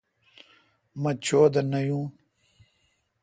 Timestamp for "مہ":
1.01-1.11